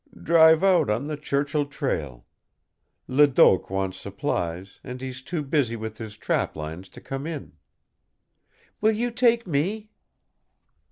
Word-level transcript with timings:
"Drive 0.23 0.63
out 0.63 0.89
on 0.89 1.05
the 1.05 1.15
Churchill 1.15 1.67
trail. 1.67 2.25
Ledoq 3.07 3.69
wants 3.69 3.99
supplies, 3.99 4.79
and 4.83 4.99
he's 4.99 5.21
too 5.21 5.43
busy 5.43 5.75
with 5.75 5.99
his 5.99 6.17
trap 6.17 6.55
lines 6.55 6.89
to 6.89 6.99
come 6.99 7.27
in." 7.27 7.53
"Will 8.81 8.93
you 8.93 9.11
take 9.11 9.45
me?" 9.45 9.91